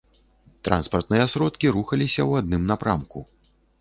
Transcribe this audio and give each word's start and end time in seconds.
Транспартныя 0.67 1.25
сродкі 1.33 1.73
рухаліся 1.75 2.19
ў 2.29 2.45
адным 2.45 2.67
напрамку. 2.73 3.19